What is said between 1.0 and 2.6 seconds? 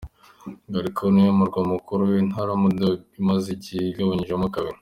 niwo murwa mukuru w’intara